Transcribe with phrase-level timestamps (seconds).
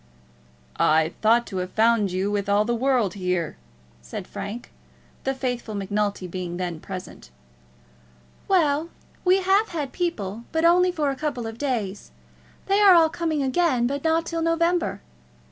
[0.77, 3.55] "I thought to have found you with all the world here,"
[4.01, 4.71] said Frank,
[5.25, 7.29] the faithful Macnulty being then present.
[8.47, 8.89] "Well,
[9.23, 12.09] we have had people, but only for a couple of days.
[12.65, 15.01] They are all coming again, but not till November.